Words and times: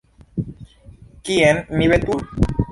Kien 1.29 1.63
mi 1.77 1.93
veturu? 1.95 2.53